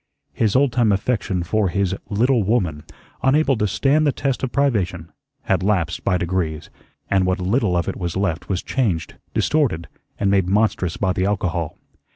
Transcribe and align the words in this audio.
His 0.33 0.55
old 0.55 0.71
time 0.71 0.91
affection 0.91 1.43
for 1.43 1.69
his 1.69 1.93
"little 2.09 2.41
woman," 2.41 2.85
unable 3.21 3.55
to 3.57 3.67
stand 3.67 4.07
the 4.07 4.11
test 4.11 4.41
of 4.41 4.51
privation, 4.51 5.11
had 5.43 5.61
lapsed 5.61 6.03
by 6.03 6.17
degrees, 6.17 6.71
and 7.11 7.23
what 7.27 7.39
little 7.39 7.77
of 7.77 7.87
it 7.87 7.95
was 7.97 8.17
left 8.17 8.49
was 8.49 8.63
changed, 8.63 9.17
distorted, 9.35 9.87
and 10.19 10.31
made 10.31 10.49
monstrous 10.49 10.97
by 10.97 11.13
the 11.13 11.25
alcohol. 11.27 11.77